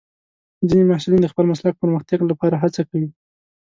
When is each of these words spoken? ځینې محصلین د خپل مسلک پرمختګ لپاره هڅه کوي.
ځینې 0.69 0.83
محصلین 0.89 1.21
د 1.23 1.27
خپل 1.33 1.45
مسلک 1.51 1.73
پرمختګ 1.83 2.19
لپاره 2.31 2.55
هڅه 2.63 2.81
کوي. 2.89 3.09